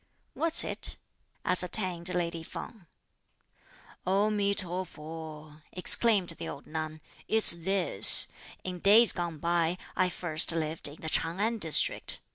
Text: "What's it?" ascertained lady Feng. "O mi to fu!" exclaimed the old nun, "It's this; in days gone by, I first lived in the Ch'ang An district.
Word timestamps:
"What's 0.33 0.63
it?" 0.63 0.97
ascertained 1.45 2.15
lady 2.15 2.41
Feng. 2.41 2.87
"O 4.03 4.31
mi 4.31 4.55
to 4.55 4.83
fu!" 4.83 5.57
exclaimed 5.71 6.29
the 6.39 6.49
old 6.49 6.65
nun, 6.65 7.01
"It's 7.27 7.51
this; 7.51 8.25
in 8.63 8.79
days 8.79 9.11
gone 9.11 9.37
by, 9.37 9.77
I 9.95 10.09
first 10.09 10.51
lived 10.53 10.87
in 10.87 11.01
the 11.01 11.07
Ch'ang 11.07 11.39
An 11.39 11.59
district. 11.59 12.19